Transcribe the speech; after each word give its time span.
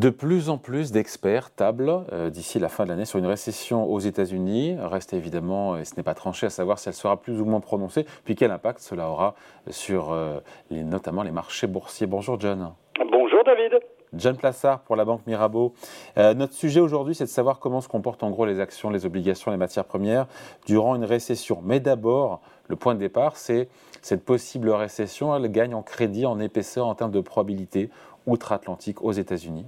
De 0.00 0.08
plus 0.08 0.48
en 0.48 0.56
plus 0.56 0.92
d'experts 0.92 1.50
tablent 1.50 2.06
euh, 2.10 2.30
d'ici 2.30 2.58
la 2.58 2.70
fin 2.70 2.84
de 2.84 2.88
l'année 2.88 3.04
sur 3.04 3.18
une 3.18 3.26
récession 3.26 3.84
aux 3.84 3.98
États-Unis. 3.98 4.78
Reste 4.80 5.12
évidemment, 5.12 5.76
et 5.76 5.84
ce 5.84 5.94
n'est 5.94 6.02
pas 6.02 6.14
tranché, 6.14 6.46
à 6.46 6.48
savoir 6.48 6.78
si 6.78 6.88
elle 6.88 6.94
sera 6.94 7.20
plus 7.20 7.38
ou 7.38 7.44
moins 7.44 7.60
prononcée, 7.60 8.06
puis 8.24 8.34
quel 8.34 8.50
impact 8.50 8.80
cela 8.80 9.10
aura 9.10 9.34
sur 9.68 10.12
euh, 10.12 10.40
les, 10.70 10.84
notamment 10.84 11.22
les 11.22 11.32
marchés 11.32 11.66
boursiers. 11.66 12.06
Bonjour 12.06 12.40
John. 12.40 12.72
Bonjour 13.12 13.44
David. 13.44 13.78
John 14.14 14.38
Plassard 14.38 14.80
pour 14.80 14.96
la 14.96 15.04
Banque 15.04 15.26
Mirabeau. 15.26 15.74
Euh, 16.16 16.32
notre 16.32 16.54
sujet 16.54 16.80
aujourd'hui, 16.80 17.14
c'est 17.14 17.24
de 17.24 17.28
savoir 17.28 17.58
comment 17.58 17.82
se 17.82 17.88
comportent 17.88 18.22
en 18.22 18.30
gros 18.30 18.46
les 18.46 18.58
actions, 18.58 18.88
les 18.88 19.04
obligations, 19.04 19.50
les 19.50 19.58
matières 19.58 19.84
premières 19.84 20.26
durant 20.64 20.96
une 20.96 21.04
récession. 21.04 21.60
Mais 21.62 21.78
d'abord, 21.78 22.40
le 22.68 22.76
point 22.76 22.94
de 22.94 23.00
départ, 23.00 23.36
c'est 23.36 23.68
cette 24.00 24.24
possible 24.24 24.70
récession, 24.70 25.36
elle 25.36 25.52
gagne 25.52 25.74
en 25.74 25.82
crédit, 25.82 26.24
en 26.24 26.40
épaisseur 26.40 26.86
en 26.86 26.94
termes 26.94 27.12
de 27.12 27.20
probabilité 27.20 27.90
outre-Atlantique 28.26 29.02
aux 29.02 29.12
États-Unis. 29.12 29.66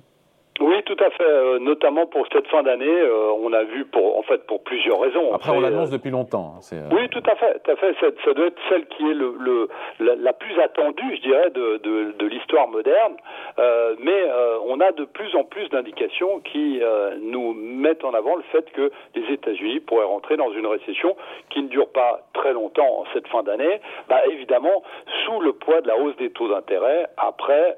À 1.02 1.10
fait. 1.10 1.32
Euh, 1.42 1.58
notamment 1.58 2.06
pour 2.06 2.26
cette 2.32 2.46
fin 2.46 2.62
d'année, 2.62 2.86
euh, 2.86 3.32
on 3.42 3.52
a 3.52 3.64
vu 3.64 3.84
pour 3.86 4.18
en 4.18 4.22
fait 4.22 4.46
pour 4.46 4.62
plusieurs 4.62 5.00
raisons. 5.00 5.34
Après, 5.34 5.50
on 5.50 5.60
l'annonce 5.60 5.90
depuis 5.90 6.10
longtemps. 6.10 6.54
Hein, 6.58 6.88
oui, 6.92 7.08
tout 7.08 7.22
à 7.26 7.34
fait, 7.34 7.58
tout 7.64 7.70
à 7.72 7.76
fait. 7.76 7.94
Ça, 8.00 8.32
doit 8.32 8.46
être 8.46 8.60
celle 8.68 8.86
qui 8.86 9.10
est 9.10 9.14
le, 9.14 9.34
le 9.38 9.68
la, 9.98 10.32
plus 10.32 10.58
attendue, 10.60 11.16
je 11.16 11.22
dirais, 11.22 11.50
de, 11.50 11.78
de, 11.78 12.12
de 12.12 12.26
l'histoire 12.26 12.68
moderne. 12.68 13.16
Euh, 13.58 13.96
mais 13.98 14.22
on 14.66 14.80
a 14.80 14.92
de 14.92 15.04
plus 15.04 15.34
en 15.34 15.44
plus 15.44 15.68
d'indications 15.70 16.40
qui 16.40 16.80
nous 17.20 17.52
mettent 17.52 18.04
en 18.04 18.14
avant 18.14 18.36
le 18.36 18.42
fait 18.52 18.70
que 18.72 18.90
les 19.14 19.32
États-Unis 19.32 19.80
pourraient 19.80 20.04
rentrer 20.04 20.36
dans 20.36 20.52
une 20.52 20.66
récession 20.66 21.16
qui 21.50 21.62
ne 21.62 21.68
dure 21.68 21.88
pas 21.88 22.20
très 22.34 22.52
longtemps 22.52 23.00
en 23.00 23.04
cette 23.12 23.26
fin 23.28 23.42
d'année. 23.42 23.80
Bah, 24.08 24.20
évidemment, 24.30 24.82
sous 25.24 25.40
le 25.40 25.52
poids 25.52 25.80
de 25.80 25.88
la 25.88 25.98
hausse 25.98 26.16
des 26.16 26.30
taux 26.30 26.48
d'intérêt 26.48 27.08
après 27.16 27.76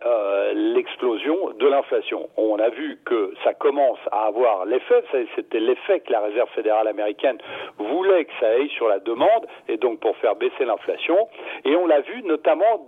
l'explosion 0.55 1.53
de 1.59 1.67
l'inflation. 1.67 2.29
On 2.37 2.59
a 2.59 2.69
vu 2.69 2.99
que 3.05 3.14
ça 3.43 3.55
commence 3.55 3.99
à 4.13 4.27
avoir 4.27 4.65
l'effet, 4.65 5.03
c'était 5.35 5.61
l'effet 5.61 6.01
que 6.01 6.13
la 6.13 6.21
Réserve 6.21 6.49
fédérale 6.51 6.89
américaine 6.89 7.39
voulait 7.79 8.25
que 8.25 8.33
ça 8.41 8.49
aille 8.49 8.71
sur 8.71 8.89
la 8.89 8.99
demande, 8.99 9.47
et 9.69 9.77
donc 9.77 10.01
pour 10.01 10.17
faire 10.19 10.37
baisser 10.37 10.65
l'inflation. 10.65 11.29
Et 11.65 11.77
on 11.77 11.87
l'a 11.87 12.01
vu 12.01 12.23
notamment 12.23 12.87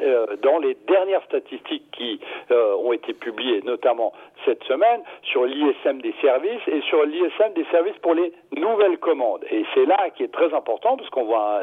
euh, 0.00 0.36
dans 0.42 0.58
les 0.58 0.76
dernières 0.86 1.22
statistiques 1.24 1.84
qui 1.92 2.20
euh, 2.50 2.74
ont 2.76 2.92
été 2.92 3.12
publiées, 3.12 3.60
notamment 3.62 4.12
cette 4.44 4.62
semaine, 4.64 5.02
sur 5.22 5.44
l'ISM 5.44 6.00
des 6.00 6.14
services 6.20 6.66
et 6.66 6.80
sur 6.82 7.04
l'ISM 7.04 7.52
des 7.54 7.64
services 7.70 7.98
pour 8.02 8.14
les 8.14 8.32
nouvelles 8.56 8.98
commandes. 8.98 9.44
Et 9.50 9.64
c'est 9.74 9.86
là 9.86 10.10
qui 10.16 10.24
est 10.24 10.32
très 10.32 10.52
important 10.54 10.96
parce 10.96 11.08
qu'on 11.10 11.24
voit 11.24 11.60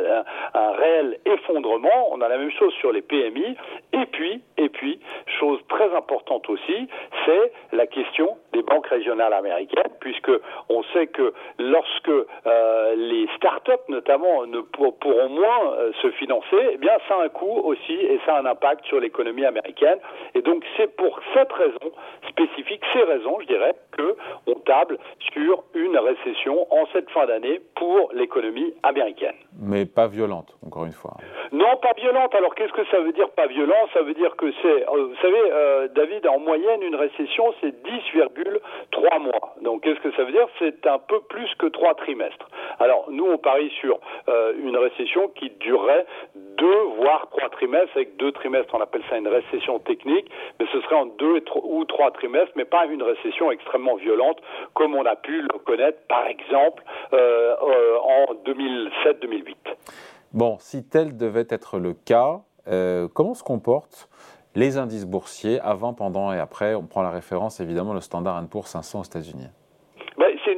un, 0.54 0.72
réel 0.72 1.20
effondrement. 1.26 2.10
On 2.12 2.22
a 2.22 2.28
la 2.28 2.38
même 2.38 2.52
chose 2.52 2.74
sur 2.76 2.92
les 2.92 3.02
PMI. 3.02 3.56
Et 3.94 4.06
puis, 4.12 4.42
et 4.58 4.70
puis, 4.70 5.00
chose 5.40 5.60
très 5.70 5.94
importante 5.96 6.50
aussi, 6.50 6.88
c'est 7.26 7.52
la 7.72 7.88
question 7.88 8.38
des 8.54 8.62
banques 8.62 8.88
régionales 8.88 9.34
américaines, 9.34 9.92
puisque 10.00 10.32
on 10.70 10.84
sait 10.94 11.08
que 11.08 11.34
lorsque 11.60 12.10
euh, 12.10 12.96
les 12.96 13.28
start-up 13.38 13.82
notamment 13.90 14.46
ne 14.46 14.62
pourront 14.62 15.30
moins 15.30 15.76
se 16.02 16.10
financer, 16.12 16.58
eh 16.72 16.78
bien 16.78 16.94
ça 17.08 17.16
a 17.16 17.24
un 17.24 17.30
coût 17.30 17.62
aussi 17.64 17.94
et 17.94 18.20
ça 18.26 18.36
a 18.36 18.42
un 18.42 18.46
impact 18.46 18.86
sur 18.86 19.00
l'économie 19.00 19.46
américaine. 19.46 20.00
Et 20.36 20.42
donc 20.42 20.64
c'est 20.76 20.96
pour 20.96 21.20
cette 21.34 21.52
raison 21.52 21.92
spécifique, 22.30 22.67
ces 22.94 23.04
raisons, 23.04 23.40
je 23.42 23.48
dirais, 23.48 23.74
que 23.92 24.16
on 24.48 24.56
table 24.56 24.98
sur 25.34 25.64
une 25.74 25.98
récession 25.98 26.68
en 26.74 26.86
cette 26.94 27.10
fin 27.12 27.26
d'année 27.26 27.62
pour 27.76 28.12
l'économie 28.14 28.74
américaine. 28.84 29.36
Mais 29.60 29.86
pas 29.86 30.08
violente, 30.08 30.56
encore 30.66 30.86
une 30.86 30.92
fois. 30.92 31.18
Non, 31.52 31.78
pas 31.78 31.94
violente. 31.98 32.36
Alors 32.36 32.56
qu'est-ce 32.56 32.74
que 32.74 32.86
ça 32.88 33.00
veut 33.00 33.14
dire 33.14 33.30
pas 33.30 33.48
violent? 33.48 33.88
Ça 33.94 34.02
veut 34.02 34.14
dire 34.14 34.36
que 34.36 34.52
c'est, 34.62 34.84
euh, 34.88 35.06
vous 35.06 35.16
savez, 35.22 35.42
euh, 35.52 35.88
David, 35.90 36.28
en 36.28 36.40
moyenne, 36.40 36.82
une 36.82 36.96
récession, 36.96 37.54
c'est 37.62 37.74
10,3 37.84 39.20
mois. 39.20 39.56
Donc 39.62 39.84
qu'est-ce 39.84 40.00
que 40.00 40.12
ça 40.12 40.24
veut 40.24 40.32
dire? 40.32 40.48
C'est 40.60 40.86
un 40.88 41.00
peu 41.00 41.22
plus 41.22 41.54
que 41.56 41.68
trois 41.68 41.96
trimestres. 41.96 42.48
Alors 42.80 43.06
nous, 43.10 43.26
on 43.26 43.38
parie 43.38 43.70
sur 43.80 44.00
euh, 44.28 44.54
une 44.62 44.78
récession 44.78 45.30
qui 45.30 45.50
durerait 45.52 46.06
deux, 46.36 46.82
voire 46.98 47.30
trois 47.30 47.50
trimestres. 47.50 47.96
Avec 47.96 48.18
deux 48.18 48.32
trimestres, 48.32 48.74
on 48.76 48.82
appelle 48.82 49.04
ça 49.10 49.18
une 49.18 49.28
récession 49.28 49.80
technique, 49.80 50.30
mais 50.60 50.66
ce 50.74 50.82
serait 50.82 50.96
en 50.96 51.06
deux 51.06 51.44
ou 51.64 51.86
trois 51.86 52.12
trimestres, 52.12 52.52
mais 52.56 52.66
pas 52.66 52.86
une 52.88 53.04
récession 53.04 53.52
extrêmement 53.52 53.96
violente 53.96 54.42
comme 54.74 54.96
on 54.96 55.06
a 55.06 55.16
pu 55.16 55.42
le 55.42 55.60
connaître, 55.60 56.00
par 56.08 56.28
exemple, 56.28 56.84
en 57.12 58.34
2007-2008. 58.46 59.56
Bon, 60.34 60.58
si 60.60 60.84
tel 60.84 61.16
devait 61.16 61.48
être 61.50 61.80
le 61.80 61.94
cas, 61.94 62.42
euh, 62.68 63.08
comment 63.14 63.34
se 63.34 63.44
comportent 63.44 64.10
les 64.56 64.78
indices 64.78 65.06
boursiers 65.06 65.60
avant, 65.62 65.94
pendant 65.94 66.34
et 66.34 66.40
après? 66.40 66.76
On 66.76 66.84
prend 66.84 67.02
la 67.02 67.12
référence 67.12 67.60
évidemment 67.60 67.94
le 67.94 68.02
Standard 68.02 68.46
Poor's 68.48 68.68
500 68.68 69.00
aux 69.00 69.04
États-Unis. 69.04 69.48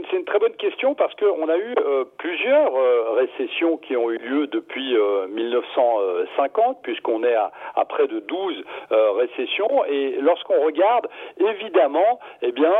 C'est 0.09 0.17
une, 0.17 0.25
très 0.25 0.39
bonne 0.39 0.55
question 0.55 0.95
parce 0.95 1.13
qu'on 1.15 1.49
a 1.49 1.57
eu 1.57 1.75
euh, 1.77 2.05
plusieurs 2.17 2.75
euh, 2.75 3.11
récessions 3.11 3.77
qui 3.77 3.95
ont 3.95 4.09
eu 4.11 4.17
lieu 4.17 4.47
depuis 4.47 4.95
1950, 5.29 6.81
puisqu'on 6.81 7.23
est 7.23 7.35
à, 7.35 7.51
à, 7.75 7.85
près 7.85 8.07
de 8.07 8.19
12 8.19 8.63
récessions. 8.91 9.85
Et 9.85 10.17
lorsqu'on 10.19 10.63
regarde, 10.63 11.07
évidemment, 11.39 12.19
eh 12.41 12.51
bien, 12.51 12.73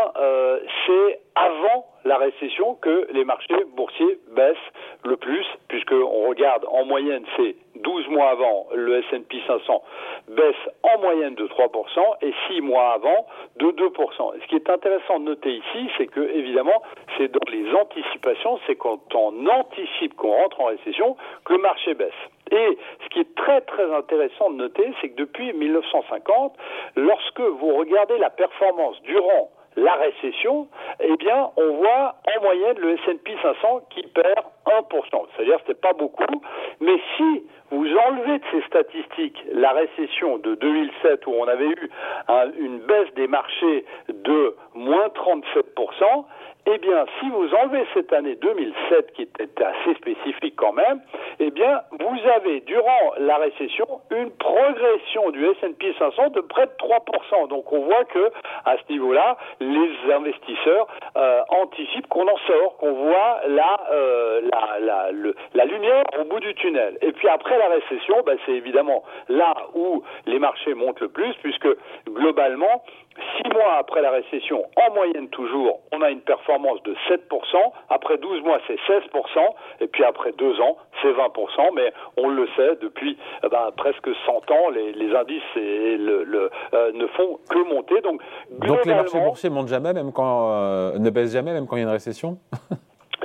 c'est 0.85 1.19
avant 1.35 1.85
la 2.06 2.18
récession 2.18 2.75
que 2.75 3.07
les 3.12 3.23
marchés 3.23 3.63
boursiers 3.75 4.19
baissent 4.35 4.57
le 5.06 5.18
plus, 5.18 5.45
puisqu'on 5.68 6.28
regarde 6.28 6.66
en 6.68 6.85
moyenne, 6.85 7.23
c'est 7.38 7.56
12 7.89 8.07
mois 8.09 8.29
avant, 8.29 8.67
le 8.75 9.00
S&P 9.00 9.41
500 9.47 9.81
baisse 10.27 10.55
en 10.83 11.00
moyenne 11.01 11.33
de 11.33 11.47
3% 11.47 12.17
et 12.22 12.31
6 12.47 12.61
mois 12.61 12.94
avant 12.94 13.25
de 13.55 13.66
2%. 13.72 14.33
ce 14.39 14.47
qui 14.47 14.55
est 14.57 14.69
intéressant 14.69 15.19
de 15.19 15.25
noter 15.25 15.53
ici, 15.53 15.89
c'est 15.97 16.05
que 16.05 16.19
évidemment, 16.19 16.83
c'est 17.17 17.31
dans 17.31 17.51
les 17.51 17.66
anticipations, 17.73 18.59
c'est 18.67 18.75
quand 18.75 19.00
on 19.16 19.47
anticipe 19.47 20.16
qu'on 20.17 20.33
rentre 20.33 20.61
en 20.61 20.66
récession 20.66 21.17
que 21.45 21.53
le 21.53 21.61
marché 21.61 21.95
baisse. 21.95 22.22
Et 22.51 22.77
ce 23.03 23.09
qui 23.09 23.22
est 23.22 23.35
très 23.35 23.61
très 23.61 23.91
intéressant 23.91 24.51
de 24.51 24.57
noter, 24.57 24.94
c'est 25.01 25.09
que 25.09 25.16
depuis 25.16 25.51
1950, 25.53 26.53
lorsque 26.95 27.41
vous 27.41 27.75
regardez 27.75 28.19
la 28.19 28.29
performance 28.29 29.01
durant 29.01 29.50
la 29.75 29.94
récession, 29.94 30.67
eh 31.00 31.16
bien, 31.17 31.50
on 31.57 31.73
voit 31.77 32.16
en 32.35 32.41
moyenne 32.44 32.77
le 32.79 32.94
S&P 32.94 33.35
500 33.41 33.81
qui 33.89 34.03
perd 34.07 34.45
1%. 34.66 35.25
C'est-à-dire 35.35 35.59
c'est 35.67 35.79
pas 35.79 35.94
beaucoup, 35.94 36.41
mais 36.79 37.00
si 37.17 37.44
de 38.39 38.44
ces 38.51 38.61
statistiques 38.67 39.44
la 39.53 39.72
récession 39.72 40.38
de 40.38 40.55
2007 40.55 41.27
où 41.27 41.33
on 41.33 41.47
avait 41.47 41.67
eu 41.67 41.89
une 42.59 42.79
baisse 42.79 43.13
des 43.16 43.27
marchés 43.27 43.85
de 44.07 44.55
moins 44.73 45.07
37%, 45.07 46.25
eh 46.65 46.77
bien, 46.77 47.05
si 47.19 47.29
vous 47.29 47.53
enlevez 47.55 47.85
cette 47.93 48.11
année 48.13 48.35
2007 48.35 49.13
qui 49.13 49.23
était 49.23 49.63
assez 49.63 49.95
spécifique 49.95 50.55
quand 50.55 50.73
même, 50.73 51.01
eh 51.39 51.51
bien, 51.51 51.81
vous 51.91 52.19
avez 52.35 52.59
durant 52.61 53.13
la 53.17 53.37
récession 53.37 53.87
une 54.11 54.29
progression 54.31 55.31
du 55.31 55.45
S&P 55.45 55.95
500 55.97 56.29
de 56.29 56.41
près 56.41 56.67
de 56.67 56.71
3%. 56.77 57.47
Donc, 57.47 57.71
on 57.71 57.85
voit 57.85 58.03
que 58.05 58.31
à 58.65 58.75
ce 58.77 58.91
niveau-là, 58.91 59.37
les 59.59 60.13
investisseurs 60.13 60.87
euh, 61.17 61.41
anticipent 61.49 62.07
qu'on 62.07 62.27
en 62.27 62.37
sort, 62.45 62.77
qu'on 62.77 62.93
voit 62.93 63.39
la, 63.47 63.79
euh, 63.91 64.41
la, 64.51 64.79
la, 64.79 65.09
la, 65.53 65.65
lumière 65.65 66.03
au 66.19 66.25
bout 66.25 66.39
du 66.39 66.53
tunnel. 66.55 66.97
Et 67.01 67.11
puis 67.13 67.27
après 67.29 67.57
la 67.57 67.69
récession, 67.69 68.17
ben, 68.25 68.37
c'est 68.45 68.53
évidemment 68.53 69.03
là 69.27 69.53
où 69.73 70.03
les 70.25 70.39
marchés 70.39 70.73
montent 70.73 70.99
le 70.99 71.09
plus, 71.09 71.33
puisque 71.41 71.67
globalement, 72.07 72.83
Six 73.38 73.50
mois 73.53 73.75
après 73.80 74.02
la 74.02 74.12
récession, 74.12 74.66
en 74.75 74.94
moyenne 74.94 75.30
toujours, 75.30 75.80
on 75.91 76.02
a 76.02 76.09
une 76.09 76.22
performance 76.22 76.81
de 76.84 76.94
7%. 77.09 77.18
Après 77.90 78.18
12 78.18 78.44
mois, 78.44 78.59
c'est 78.68 78.78
16%. 78.88 79.09
Et 79.81 79.88
puis 79.88 80.03
après 80.03 80.31
deux 80.34 80.59
ans, 80.62 80.78
c'est 81.02 81.12
20%. 81.12 81.74
Mais 81.75 81.94
on 82.18 82.30
le 82.30 82.48
sait, 82.56 82.75
depuis 82.81 83.18
eh 83.44 83.50
ben, 83.50 83.71
presque 83.75 84.10
100 84.25 84.51
ans, 84.51 84.69
les, 84.69 85.16
indices 85.16 85.44
le, 85.56 86.50
euh, 86.74 86.92
ne 86.94 87.07
font 87.07 87.39
que 87.50 87.74
monter. 87.74 88.01
Donc, 88.01 88.21
Donc 88.51 88.86
les 88.86 88.94
marchés 88.94 89.19
boursiers 89.19 89.50
montent 89.50 89.68
jamais, 89.69 89.94
même 89.94 90.12
quand, 90.12 90.51
euh, 90.51 90.98
ne 90.98 91.10
baissent 91.10 91.33
jamais, 91.33 91.54
même 91.54 91.68
quand 91.68 91.75
il 91.75 91.80
y 91.80 91.83
a 91.83 91.86
une 91.86 91.92
récession? 91.92 92.38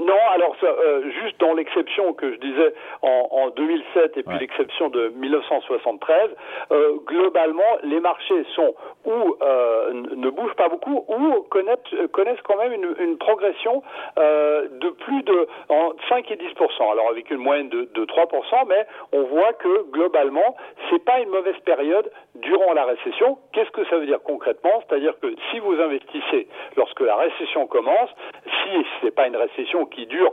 Non, 0.00 0.12
alors 0.34 0.56
euh, 0.62 1.10
juste 1.22 1.38
dans 1.40 1.54
l'exception 1.54 2.12
que 2.12 2.32
je 2.32 2.38
disais 2.38 2.74
en, 3.02 3.28
en 3.30 3.50
2007 3.50 4.16
et 4.16 4.22
puis 4.22 4.38
l'exception 4.38 4.88
de 4.88 5.08
1973, 5.16 6.30
euh, 6.72 6.94
globalement, 7.06 7.62
les 7.82 8.00
marchés 8.00 8.44
sont 8.54 8.74
ou 9.04 9.36
euh, 9.42 9.92
ne 9.92 10.30
bougent 10.30 10.54
pas 10.54 10.68
beaucoup 10.68 11.04
ou 11.08 11.42
connaissent, 11.50 11.78
connaissent 12.12 12.42
quand 12.42 12.56
même 12.58 12.72
une, 12.72 12.94
une 12.98 13.18
progression 13.18 13.82
de 14.16 14.90
plus 14.90 15.22
de 15.22 15.46
en 15.68 15.92
5 16.08 16.30
et 16.30 16.36
10% 16.36 16.92
alors 16.92 17.10
avec 17.10 17.30
une 17.30 17.38
moyenne 17.38 17.68
de, 17.68 17.88
de 17.94 18.04
3 18.04 18.24
mais 18.68 18.86
on 19.12 19.22
voit 19.24 19.52
que 19.52 19.90
globalement, 19.90 20.56
c'est 20.90 21.04
pas 21.04 21.20
une 21.20 21.28
mauvaise 21.28 21.58
période 21.64 22.10
durant 22.34 22.72
la 22.72 22.84
récession. 22.84 23.38
Qu'est-ce 23.52 23.70
que 23.70 23.84
ça 23.86 23.96
veut 23.96 24.06
dire 24.06 24.22
concrètement? 24.22 24.82
C'est-à-dire 24.86 25.14
que 25.20 25.34
si 25.50 25.58
vous 25.58 25.74
investissez 25.80 26.48
lorsque 26.76 27.00
la 27.00 27.16
récession 27.16 27.66
commence, 27.66 28.10
si 28.44 28.86
ce 29.00 29.04
n'est 29.04 29.12
pas 29.12 29.26
une 29.26 29.36
récession 29.36 29.86
qui 29.86 30.06
dure 30.06 30.23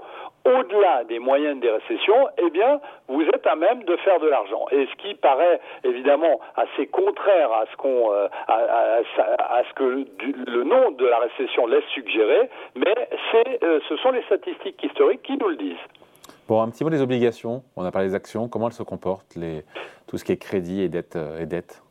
au-delà 0.45 1.03
des 1.03 1.19
moyennes 1.19 1.59
des 1.59 1.69
récessions, 1.69 2.27
eh 2.37 2.49
bien, 2.49 2.79
vous 3.07 3.21
êtes 3.21 3.45
à 3.45 3.55
même 3.55 3.83
de 3.83 3.95
faire 3.97 4.19
de 4.19 4.27
l'argent. 4.27 4.65
Et 4.71 4.87
ce 4.87 4.95
qui 4.95 5.13
paraît 5.15 5.59
évidemment 5.83 6.39
assez 6.55 6.87
contraire 6.87 7.51
à 7.51 7.65
ce 7.71 7.77
qu'on, 7.77 8.11
euh, 8.11 8.27
à, 8.47 9.61
ce 9.69 9.73
que 9.75 9.83
le 9.83 10.63
nom 10.63 10.91
de 10.91 11.05
la 11.05 11.19
récession 11.19 11.67
laisse 11.67 11.85
suggérer, 11.93 12.49
mais 12.75 12.93
c'est, 13.31 13.63
euh, 13.63 13.79
ce 13.87 13.97
sont 13.97 14.11
les 14.11 14.23
statistiques 14.23 14.83
historiques 14.83 15.21
qui 15.23 15.37
nous 15.37 15.49
le 15.49 15.57
disent. 15.57 15.85
Bon, 16.47 16.61
un 16.61 16.69
petit 16.69 16.83
mot 16.83 16.89
des 16.89 17.01
obligations. 17.01 17.63
On 17.75 17.85
a 17.85 17.91
parlé 17.91 18.07
des 18.09 18.15
actions. 18.15 18.49
Comment 18.49 18.67
elles 18.67 18.73
se 18.73 18.83
comportent, 18.83 19.37
tout 20.07 20.17
ce 20.17 20.25
qui 20.25 20.31
est 20.31 20.37
crédit 20.37 20.81
et 20.81 20.89
dette, 20.89 21.17
et 21.39 21.45
dette? 21.45 21.81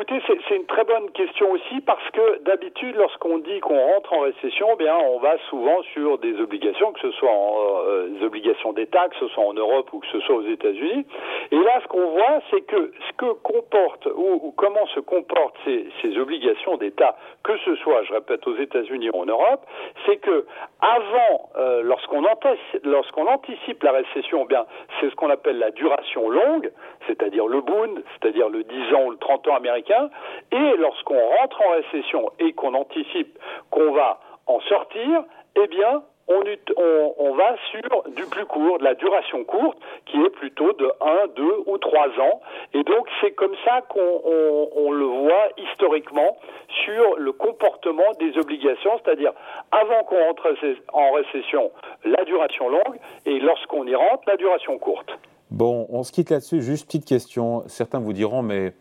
Écoutez, 0.00 0.22
c'est 0.48 0.54
une 0.54 0.66
très 0.66 0.84
bonne 0.84 1.10
question 1.10 1.50
aussi 1.50 1.80
parce 1.80 2.08
que 2.12 2.40
d'habitude, 2.44 2.94
lorsqu'on 2.94 3.38
dit 3.38 3.58
qu'on 3.58 3.80
rentre 3.80 4.12
en 4.12 4.20
récession, 4.20 4.76
bien, 4.76 4.94
on 4.96 5.18
va 5.18 5.36
souvent 5.50 5.82
sur 5.92 6.18
des 6.18 6.40
obligations, 6.40 6.92
que 6.92 7.00
ce 7.00 7.10
soit 7.12 7.32
en, 7.32 7.56
euh, 7.88 8.08
des 8.08 8.24
obligations 8.24 8.72
d'État, 8.72 9.08
que 9.08 9.16
ce 9.16 9.26
soit 9.28 9.44
en 9.44 9.54
Europe 9.54 9.92
ou 9.92 9.98
que 9.98 10.06
ce 10.12 10.20
soit 10.20 10.36
aux 10.36 10.46
États-Unis. 10.46 11.04
Et 11.50 11.56
là, 11.56 11.80
ce 11.82 11.88
qu'on 11.88 12.10
voit, 12.10 12.40
c'est 12.50 12.60
que 12.60 12.92
que 13.18 13.32
comporte 13.42 14.06
ou, 14.14 14.54
comment 14.56 14.86
se 14.94 15.00
comportent 15.00 15.56
ces, 15.64 15.86
ces 16.00 16.16
obligations 16.18 16.76
d'État, 16.76 17.16
que 17.42 17.56
ce 17.58 17.74
soit, 17.76 18.04
je 18.04 18.12
répète, 18.14 18.46
aux 18.46 18.56
États-Unis 18.56 19.10
ou 19.10 19.20
en 19.20 19.26
Europe, 19.26 19.66
c'est 20.06 20.16
que 20.16 20.46
avant, 20.80 21.50
euh, 21.56 21.82
lorsqu'on 21.82 22.24
anticipe, 22.24 22.86
anticipe 23.28 23.82
la 23.82 23.92
récession, 23.92 24.44
bien, 24.44 24.64
c'est 24.98 25.10
ce 25.10 25.14
qu'on 25.16 25.30
appelle 25.30 25.58
la 25.58 25.70
duration 25.72 26.30
longue, 26.30 26.70
c'est-à-dire 27.06 27.46
le 27.46 27.60
Bund, 27.60 28.02
c'est-à-dire 28.14 28.48
le 28.48 28.62
10 28.62 28.94
ans 28.94 29.04
ou 29.06 29.10
le 29.10 29.18
30 29.18 29.48
ans 29.48 29.56
américain, 29.56 30.10
et 30.52 30.76
lorsqu'on 30.78 31.20
rentre 31.38 31.60
en 31.62 31.70
récession 31.72 32.30
et 32.38 32.52
qu'on 32.52 32.74
anticipe 32.74 33.38
qu'on 33.70 33.92
va 33.92 34.20
en 34.46 34.60
sortir, 34.60 35.24
eh 35.56 35.66
bien, 35.66 36.02
on, 36.28 37.34
va 37.34 37.56
sur 37.70 38.02
du 38.14 38.24
plus 38.24 38.46
court, 38.46 38.78
de 38.78 38.84
la 38.84 38.94
duration 38.94 39.44
courte, 39.44 39.78
qui 40.06 40.18
est 40.18 40.30
plutôt 40.30 40.72
de 40.72 40.90
1, 41.00 41.26
2 41.36 41.42
ou 41.66 41.78
3 41.78 42.08
ans. 42.20 42.40
Et 42.74 42.82
donc 42.82 43.08
c'est 43.20 43.32
comme 43.32 43.54
ça 43.64 43.82
qu'on 43.88 44.90
le 44.92 45.04
voit 45.04 45.48
historiquement 45.56 46.36
sur 46.84 47.16
le 47.16 47.32
comportement 47.32 48.12
des 48.18 48.36
obligations, 48.38 48.90
c'est-à-dire 49.04 49.32
avant 49.70 50.04
qu'on 50.04 50.22
rentre 50.26 50.54
en 50.92 51.12
récession, 51.12 51.70
la 52.04 52.24
duration 52.24 52.68
longue, 52.68 52.98
et 53.26 53.38
lorsqu'on 53.40 53.86
y 53.86 53.94
rentre, 53.94 54.22
la 54.26 54.36
duration 54.36 54.78
courte. 54.78 55.10
Bon, 55.50 55.86
on 55.88 56.02
se 56.02 56.12
quitte 56.12 56.30
là-dessus. 56.30 56.60
Juste 56.60 56.86
petite 56.86 57.06
question. 57.06 57.62
Certains 57.66 58.00
vous 58.00 58.12
diront, 58.12 58.42
mais 58.42 58.74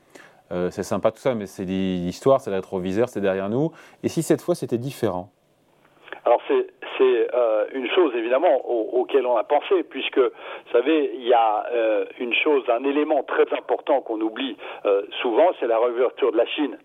euh, 0.51 0.69
c'est 0.69 0.83
sympa 0.83 1.11
tout 1.11 1.19
ça, 1.19 1.33
mais 1.33 1.45
c'est 1.45 1.63
l'histoire, 1.63 2.41
c'est 2.41 2.49
le 2.49 2.57
rétroviseur, 2.57 3.09
c'est 3.09 3.21
derrière 3.21 3.49
nous. 3.49 3.71
Et 4.03 4.09
si 4.09 4.23
cette 4.23 4.41
fois 4.41 4.55
c'était 4.55 4.77
différent? 4.77 5.29
Alors 6.27 6.41
c'est 6.49 7.29
euh, 7.33 7.67
une 7.71 7.89
chose 7.91 8.13
évidemment 8.13 8.57
auquel 8.69 9.25
on 9.25 9.37
a 9.37 9.45
pensé, 9.45 9.83
puisque 9.83 10.17
vous 10.17 10.71
savez, 10.73 11.11
il 11.13 11.25
y 11.25 11.31
a 11.31 11.65
euh, 11.71 12.03
une 12.19 12.33
chose, 12.33 12.65
un 12.67 12.83
élément 12.83 13.23
très 13.23 13.45
important 13.53 14.01
qu'on 14.01 14.19
oublie 14.19 14.57
souvent, 15.21 15.47
c'est 15.61 15.67
la 15.67 15.79
réouverture 15.79 16.33
de 16.33 16.37
la 16.37 16.45
Chine. 16.47 16.77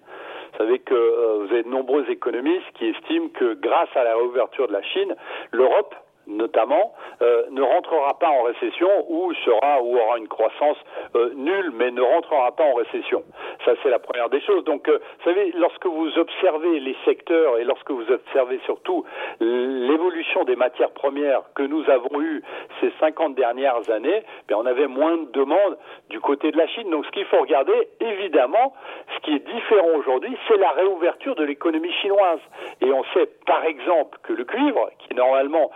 Vous 0.53 0.59
savez 0.59 0.79
que 0.79 1.41
vous 1.41 1.53
avez 1.53 1.65
de 1.65 1.69
nombreux 1.69 2.09
économistes 2.09 2.71
qui 2.75 2.87
estiment 2.87 3.31
que 3.31 3.55
grâce 3.55 3.89
à 3.97 4.05
la 4.05 4.15
réouverture 4.15 4.69
de 4.69 4.75
la 4.75 4.83
Chine, 4.83 5.17
l'Europe 5.51 5.93
notamment, 6.27 6.95
euh, 7.21 7.45
ne 7.51 7.63
rentrera 7.63 8.19
pas 8.19 8.29
en 8.29 8.43
récession 8.43 8.89
ou 9.09 9.33
sera 9.35 9.83
ou 9.83 9.97
aura 9.97 10.19
une 10.19 10.29
croissance 10.29 10.77
euh, 11.17 11.33
nulle, 11.35 11.73
mais 11.75 11.91
ne 11.91 12.01
rentrera 12.01 12.53
pas 12.53 12.65
en 12.65 12.75
récession. 12.75 13.23
Ça, 13.65 13.73
c'est 13.83 13.91
la 13.91 13.99
première 13.99 14.29
des 14.29 14.41
choses. 14.41 14.65
Donc, 14.65 14.89
euh, 14.89 14.99
vous 14.99 15.25
savez, 15.25 15.53
lorsque 15.53 15.87
vous 15.87 16.19
observez 16.19 16.81
les 16.81 16.97
secteurs 17.05 17.59
et 17.59 17.65
lorsque 17.65 17.91
vous 17.91 18.11
observez 18.11 18.61
surtout 18.65 19.05
l'évolution 19.41 20.45
des 20.45 20.57
matières 20.57 20.91
premières 20.91 21.43
que 21.55 21.63
nous 21.63 21.89
avons 21.89 22.21
eues 22.21 22.43
ces 22.81 22.93
50 22.99 23.35
dernières 23.35 23.89
années, 23.91 24.23
ben, 24.49 24.57
on 24.57 24.67
avait 24.67 24.89
moins 24.89 25.17
de 25.17 25.31
demandes 25.33 25.79
du 26.11 26.19
côté 26.21 26.51
de 26.51 26.59
la 26.59 26.67
Chine. 26.67 26.91
Donc, 26.91 27.07
ce 27.07 27.11
qu'il 27.13 27.25
faut 27.27 27.41
regarder, 27.41 27.89
évidemment, 28.01 28.75
ce 29.15 29.21
qui 29.21 29.35
est 29.35 29.47
différent 29.47 29.97
aujourd'hui, 29.97 30.37
c'est 30.49 30.59
la 30.59 30.71
réouverture 30.71 31.35
de 31.37 31.45
l'économie 31.45 31.93
chinoise. 32.01 32.41
Et 32.81 32.93
on 32.93 33.05
sait, 33.15 33.29
par 33.47 33.65
exemple, 33.65 34.19
que 34.25 34.33
le 34.33 34.45
cuivre, 34.45 34.91
qui 34.99 35.15
normalement 35.15 35.71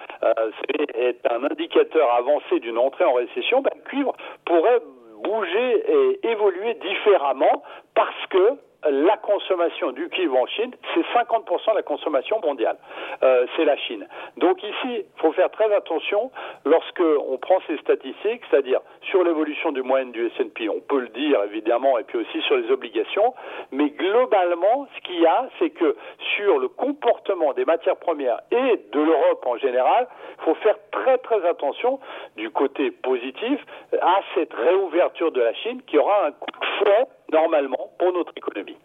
est 0.79 1.19
un 1.31 1.44
indicateur 1.44 2.12
avancé 2.15 2.59
d'une 2.61 2.79
entrée 2.79 3.05
en 3.05 3.15
récession, 3.15 3.61
ben, 3.61 3.71
le 3.77 3.83
cuivre 3.83 4.12
pourrait 4.44 4.81
bouger 5.26 5.84
et 5.88 6.28
évoluer 6.31 6.75
différemment 6.75 7.62
parce 7.94 8.26
que 8.31 8.58
la 8.84 9.17
consommation 9.17 9.93
du 9.93 10.08
cuivre 10.08 10.37
en 10.37 10.46
Chine, 10.46 10.73
c'est 10.94 11.00
50% 11.00 11.70
de 11.70 11.76
la 11.76 11.82
consommation 11.82 12.40
mondiale. 12.40 12.76
Euh, 13.23 13.46
c'est 13.56 13.64
la 13.64 13.76
Chine. 13.76 14.06
Donc 14.37 14.62
ici, 14.62 14.75
il 14.84 15.20
faut 15.20 15.32
faire 15.32 15.50
très 15.50 15.73
attention 15.75 16.31
lorsque 16.64 17.00
on 17.00 17.37
prend 17.38 17.56
ces 17.67 17.76
statistiques, 17.78 18.43
c'est-à-dire 18.50 18.81
sur 19.02 19.25
l'évolution 19.25 19.73
du 19.73 19.82
moyenne 19.82 20.12
du 20.12 20.26
S&P, 20.26 20.69
on 20.69 20.81
peut 20.81 21.00
le 21.00 21.08
dire 21.08 21.43
évidemment, 21.44 21.99
et 21.99 22.05
puis 22.05 22.19
aussi 22.19 22.40
sur 22.43 22.56
les 22.56 22.70
obligations, 22.70 23.34
mais 23.73 23.90
globalement, 23.90 24.87
ce 24.96 25.00
qu'il 25.02 25.20
y 25.20 25.26
a, 25.26 25.49
c'est 25.58 25.70
que 25.70 25.96
sur 26.37 26.58
le 26.58 26.69
comportement 26.69 27.52
des 27.55 27.64
matières 27.64 27.96
premières 27.96 28.40
et 28.50 28.81
de 28.93 29.00
l'Europe 29.00 29.44
en 29.46 29.56
général, 29.56 30.06
il 30.38 30.44
faut 30.44 30.55
faire 30.56 30.76
très 30.90 31.19
très 31.19 31.46
attention 31.46 31.99
du 32.37 32.50
côté 32.50 32.90
positif 32.90 33.61
à 34.00 34.20
cette 34.34 34.52
réouverture 34.52 35.32
de 35.32 35.40
la 35.40 35.55
Chine 35.55 35.82
qui 35.87 35.99
aura 35.99 36.26
un 36.26 36.32
coup 36.32 36.50
de 36.50 36.67
fouet 36.78 37.06
normalement 37.32 37.86
pour 37.98 38.12
notre 38.12 38.32
économie. 38.37 38.76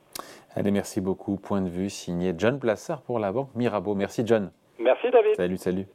Allez, 0.56 0.72
merci 0.72 1.02
beaucoup. 1.02 1.38
Point 1.38 1.62
de 1.62 1.70
vue 1.70 1.90
signé 1.90 2.34
John 2.38 2.60
Plassard 2.60 3.02
pour 3.02 3.20
la 3.20 3.32
banque 3.32 3.54
Mirabeau. 3.56 3.96
Merci 3.96 4.24
John. 4.26 4.52
Merci 4.80 5.10
David. 5.12 5.36
Salut, 5.36 5.58
salut. 5.58 5.88